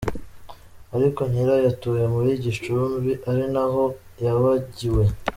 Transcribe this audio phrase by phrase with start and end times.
[0.95, 3.83] Ariko nyirayo atuye muri Gishubi, ari na ho
[4.23, 5.03] yabagiwe.